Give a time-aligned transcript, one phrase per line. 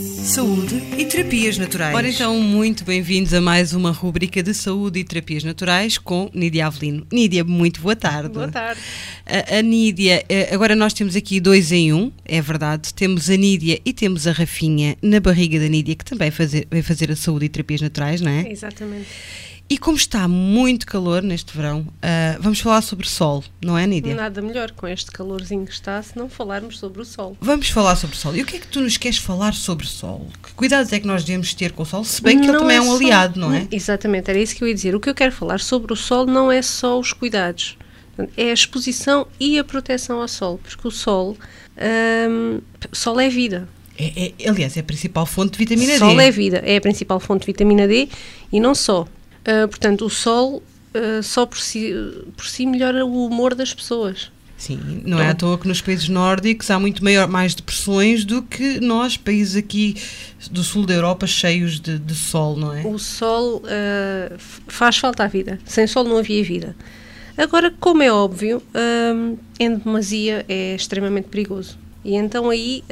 [0.00, 1.94] Saúde e terapias naturais.
[1.94, 6.66] Ora então, muito bem-vindos a mais uma rubrica de saúde e terapias naturais com Nídia
[6.66, 7.06] Avelino.
[7.12, 8.30] Nídia, muito boa tarde.
[8.30, 8.80] Boa tarde.
[9.26, 12.94] A, a Nídia, eh, agora nós temos aqui dois em um, é verdade.
[12.94, 16.80] Temos a Nídia e temos a Rafinha na barriga da Nídia, que também fazer, vai
[16.80, 18.50] fazer a saúde e terapias naturais, não é?
[18.50, 19.06] Exatamente.
[19.72, 24.16] E como está muito calor neste verão, uh, vamos falar sobre sol, não é, Nídia?
[24.16, 27.36] Nada melhor com este calorzinho que está se não falarmos sobre o sol.
[27.40, 28.34] Vamos falar sobre o sol.
[28.34, 30.26] E o que é que tu nos queres falar sobre o sol?
[30.42, 32.02] Que cuidados é que nós devemos ter com o sol?
[32.02, 33.68] Se bem que não ele também é, um só- aliado, não é?
[33.70, 34.92] Exatamente, era isso que eu ia dizer.
[34.96, 37.78] O que eu quero falar sobre o sol não é só os cuidados,
[38.36, 41.36] é a exposição e a proteção ao sol, porque o sol,
[42.28, 43.68] hum, sol é vida.
[43.96, 46.22] É- é- aliás, é a principal fonte de vitamina sol D.
[46.24, 48.08] é vida, é a principal fonte de vitamina D
[48.52, 49.06] e não só.
[49.44, 50.62] Ah, portanto, o sol
[50.94, 51.92] ah, só por si,
[52.36, 54.30] por si melhora o humor das pessoas.
[54.56, 58.42] Sim, não é à toa que nos países nórdicos há muito maior, mais depressões do
[58.42, 59.96] que nós, países aqui
[60.50, 62.86] do sul da Europa cheios de, de sol, não é?
[62.86, 63.62] O sol
[64.36, 65.58] f- faz falta à vida.
[65.64, 66.76] Sem sol não havia vida.
[67.38, 68.62] Agora, como é óbvio,
[69.14, 71.78] hum, em demasia é extremamente perigoso.
[72.04, 72.82] E então aí,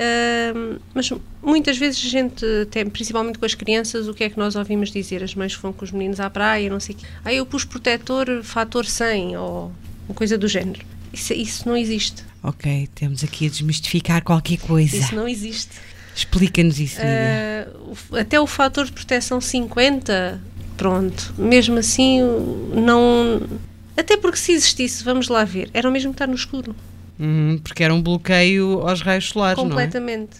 [0.54, 1.10] hum, mas
[1.42, 4.90] muitas vezes a gente, até, principalmente com as crianças, o que é que nós ouvimos
[4.90, 5.22] dizer?
[5.24, 7.06] As mães que vão com os meninos à praia, não sei o quê.
[7.24, 9.72] Ah, eu pus protetor fator 100 ou
[10.08, 10.84] uma coisa do género.
[11.12, 12.22] Isso, isso não existe.
[12.42, 14.94] Ok, temos aqui a desmistificar qualquer coisa.
[14.96, 15.70] Isso não existe.
[16.14, 17.66] Explica-nos isso, Nídia.
[17.66, 17.68] Ah,
[18.12, 20.38] o- até o fator de proteção 50,
[20.76, 22.20] pronto, mesmo assim
[22.74, 23.40] não.
[23.96, 26.76] Até porque se existisse, vamos lá ver, era o mesmo estar no escuro.
[27.18, 29.68] Uhum, porque era um bloqueio aos raios solares, não é?
[29.68, 30.36] completamente.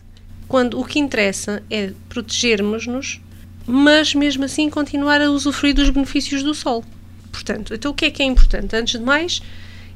[0.46, 3.20] Quando o que interessa é protegermos-nos,
[3.66, 6.84] mas mesmo assim continuar a usufruir dos benefícios do sol.
[7.30, 8.74] Portanto, então o que é que é importante?
[8.74, 9.42] Antes de mais,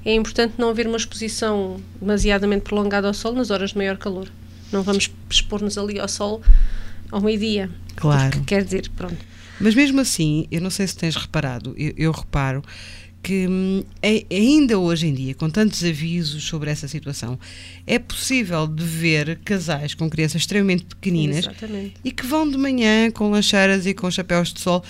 [0.05, 4.29] é importante não haver uma exposição demasiadamente prolongada ao sol nas horas de maior calor.
[4.71, 6.43] Não vamos expor-nos ali ao sol
[7.11, 7.71] ao meio-dia.
[7.97, 8.43] Claro.
[8.43, 9.33] Quer dizer, pronto.
[9.61, 12.63] Mas mesmo assim, eu não sei se tens reparado, eu, eu reparo
[13.23, 13.85] que hum,
[14.31, 17.39] ainda hoje em dia, com tantos avisos sobre essa situação,
[17.87, 21.95] é possível de ver casais com crianças extremamente pequeninas Exatamente.
[22.05, 24.83] e que vão de manhã com lancheiras e com chapéus de sol.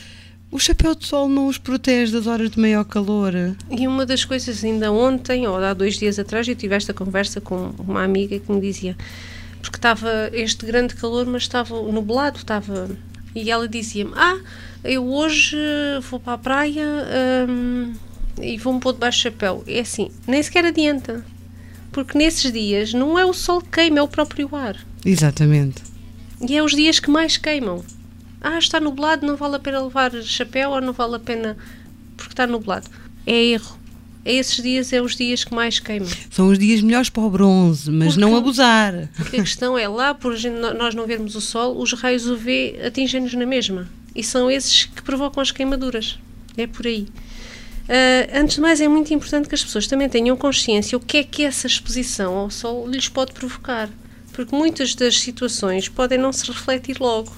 [0.50, 3.32] O chapéu de sol não os protege das horas de maior calor.
[3.70, 7.40] E uma das coisas, ainda ontem, ou há dois dias atrás, eu tive esta conversa
[7.40, 8.96] com uma amiga que me dizia,
[9.62, 12.90] porque estava este grande calor, mas estava nublado, estava.
[13.34, 14.38] E ela dizia-me: Ah,
[14.84, 15.56] eu hoje
[16.10, 16.86] vou para a praia
[17.48, 17.94] hum,
[18.40, 19.64] e vou-me pôr debaixo do chapéu.
[19.66, 21.24] É assim, nem sequer adianta.
[21.90, 24.76] Porque nesses dias não é o sol que queima, é o próprio ar.
[25.04, 25.82] Exatamente.
[26.48, 27.84] E é os dias que mais queimam.
[28.40, 31.56] Ah, está nublado, não vale a pena levar chapéu ou não vale a pena
[32.16, 32.88] porque está nublado.
[33.26, 33.78] É erro.
[34.24, 36.08] É esses dias, é os dias que mais queimam.
[36.30, 39.08] São os dias melhores para o bronze, mas Porque- não abusar.
[39.16, 40.34] Porque a questão é lá, por
[40.78, 43.88] nós não vermos o sol, os raios UV atingem-nos na mesma.
[44.14, 46.18] E são esses que provocam as queimaduras.
[46.56, 47.08] É por aí.
[47.94, 51.18] Ah, antes de mais, é muito importante que as pessoas também tenham consciência o que
[51.18, 53.90] é que essa exposição ao sol lhes pode provocar.
[54.32, 57.30] Porque muitas das situações podem não se refletir logo,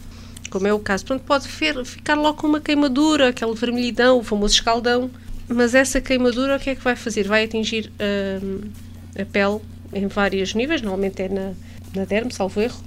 [0.50, 1.04] como é o caso.
[1.26, 5.10] Pode fer- ficar logo com uma queimadura, aquele vermelhidão, o famoso escaldão.
[5.48, 7.26] Mas essa queimadura, o que é que vai fazer?
[7.26, 9.60] Vai atingir ah, a pele
[9.92, 11.52] em vários níveis, normalmente é na,
[11.96, 12.80] na derme, salvo erro,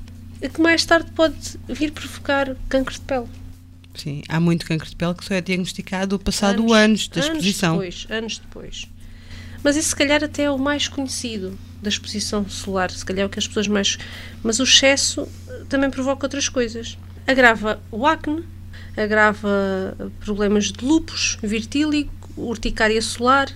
[0.53, 1.35] que mais tarde pode
[1.67, 3.27] vir provocar cancro de pele.
[3.97, 7.30] Sim, há muito cancro de pele que só é diagnosticado passado Anos- anos, da anos
[7.30, 7.74] exposição.
[7.74, 8.88] depois, anos depois.
[9.63, 13.25] Mas esse se calhar até é o mais conhecido da exposição solar, se calhar é
[13.25, 13.97] o que as pessoas mais...
[14.44, 16.97] Mas o excesso eh, também provoca outras coisas.
[17.25, 18.44] Agrava o acne,
[18.96, 23.47] agrava eh, problemas de lúpus, virtíligo, urticária solar,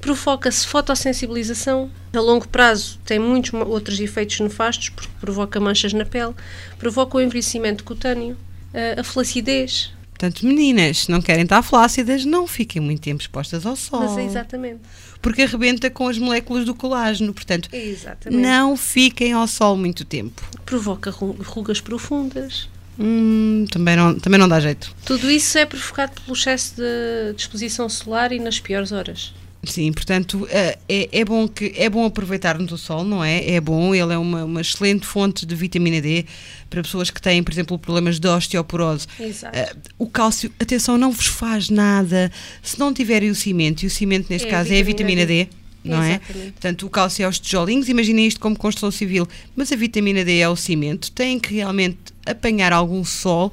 [0.00, 1.90] provoca-se fotossensibilização.
[2.12, 6.34] A longo prazo tem muitos outros efeitos nefastos, porque provoca manchas na pele,
[6.78, 8.36] provoca o envelhecimento cutâneo,
[8.72, 13.64] eh, a flacidez, Portanto, meninas, se não querem estar flácidas, não fiquem muito tempo expostas
[13.64, 14.00] ao sol.
[14.00, 14.80] mas é exatamente.
[15.22, 17.32] Porque arrebenta com as moléculas do colágeno.
[17.32, 18.42] Portanto, Exatamente.
[18.42, 20.42] não fiquem ao sol muito tempo.
[20.66, 22.68] Provoca ru- rugas profundas.
[22.98, 24.92] Hum, também, não, também não dá jeito.
[25.04, 29.32] Tudo isso é provocado pelo excesso de exposição solar e nas piores horas.
[29.68, 33.50] Sim, portanto, eh, é, é, bom que, é bom aproveitarmos o sol, não é?
[33.50, 36.24] É bom, ele é uma, uma excelente fonte de vitamina D
[36.70, 39.06] para pessoas que têm, por exemplo, problemas de osteoporose.
[39.20, 39.58] Exato.
[39.58, 42.30] Uh, o cálcio, atenção, não vos faz nada
[42.62, 45.24] se não tiverem o cimento, e o cimento neste É a caso é a vitamina
[45.24, 45.44] vitamina D.
[45.44, 45.50] D.
[45.84, 46.16] Não é?
[46.16, 46.52] Exatamente.
[46.52, 49.26] Portanto, o cálcio é os tijolinhos, imaginem isto como construção civil,
[49.56, 51.10] mas a vitamina D é o cimento.
[51.12, 53.52] Têm que realmente apanhar algum sol,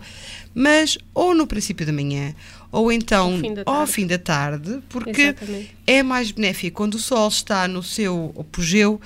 [0.53, 2.33] mas ou no princípio da manhã,
[2.71, 3.91] ou então Ao fim da ao tarde.
[3.93, 5.75] fim da tarde, porque Exatamente.
[5.87, 8.99] é mais benéfico quando o sol está no seu apogeu.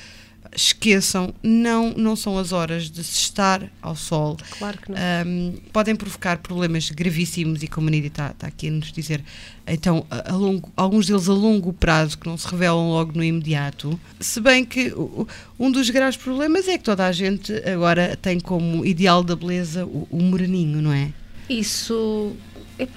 [0.56, 4.36] Esqueçam, não, não são as horas de se estar ao sol.
[4.57, 4.98] Claro que não.
[5.25, 9.24] Um, podem provocar problemas gravíssimos e como a Nídia está, está aqui a nos dizer,
[9.68, 13.24] então, a, a longo- alguns deles a longo prazo que não se revelam logo no
[13.24, 14.00] imediato.
[14.19, 15.28] Se bem que o-
[15.60, 19.86] um dos graves problemas é que toda a gente agora tem como ideal da beleza
[19.86, 21.12] o, o moreninho, não é?
[21.50, 22.34] Isso.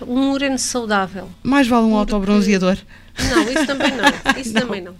[0.06, 1.28] Um moreno saudável.
[1.42, 2.78] Mais vale um Porque- autobronzeador.
[3.18, 4.40] Não, isso também não.
[4.40, 4.94] Isso também não.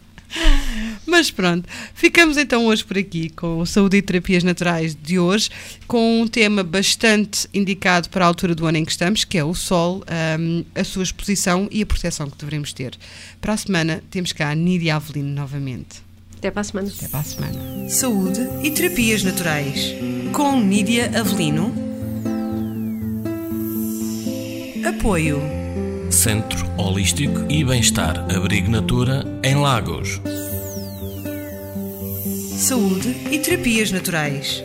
[1.07, 5.51] Mas pronto, ficamos então hoje por aqui com o Saúde e Terapias Naturais de hoje,
[5.87, 9.45] com um tema bastante indicado para a altura do ano em que estamos, que é
[9.45, 10.03] o sol,
[10.39, 12.97] hum, a sua exposição e a proteção que devemos ter.
[13.41, 16.03] Para a semana temos cá a Nídia Avelino novamente.
[16.39, 16.89] Até para a semana.
[16.89, 17.89] Até para a semana.
[17.89, 19.95] Saúde e Terapias Naturais,
[20.33, 21.73] com Nídia Avelino.
[24.85, 25.62] Apoio.
[26.23, 30.21] Centro Holístico e Bem-Estar Abrigo Natura em Lagos.
[32.57, 34.63] Saúde e Terapias Naturais.